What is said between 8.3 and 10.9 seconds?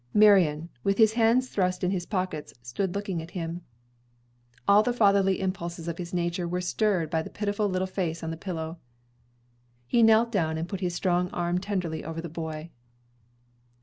the pillow. He knelt down and put